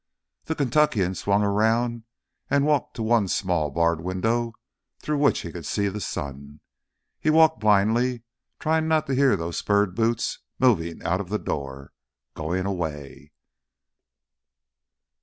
The 0.45 0.55
Kentuckian 0.55 1.13
swung 1.13 1.43
around 1.43 2.05
and 2.49 2.65
walked 2.65 2.95
to 2.95 3.03
the 3.03 3.07
one 3.07 3.27
small, 3.27 3.69
barred 3.69 4.01
window 4.01 4.53
through 4.97 5.19
which 5.19 5.41
he 5.41 5.51
could 5.51 5.63
see 5.67 5.89
the 5.89 6.01
sun. 6.01 6.59
He 7.19 7.29
walked 7.29 7.59
blindly, 7.59 8.23
trying 8.57 8.87
not 8.87 9.05
to 9.05 9.13
hear 9.13 9.35
those 9.37 9.57
spurred 9.59 9.93
boots 9.93 10.39
moving 10.57 11.03
out 11.03 11.21
of 11.21 11.29
the 11.29 11.37
door... 11.37 11.93
going 12.33 12.65
away.... 12.65 13.31